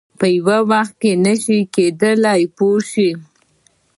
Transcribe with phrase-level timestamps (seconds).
[0.19, 3.09] په یو وخت کې نه شي کېدای پوه شوې!.